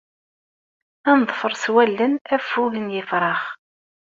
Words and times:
Ad 1.09 1.15
neḍfer 1.19 1.53
s 1.61 1.65
wallen 1.73 2.13
affug 2.35 2.73
n 2.85 2.93
yifrax. 2.95 3.43